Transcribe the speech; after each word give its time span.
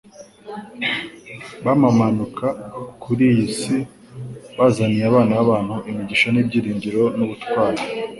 bamanuka 1.65 2.47
ku 3.01 3.09
isi 3.29 3.77
bazaniye 4.57 5.03
abana 5.09 5.31
b'abantu 5.37 5.75
imigisha 5.89 6.27
n'ibyiringiro 6.31 7.03
n'ubutwari, 7.17 7.81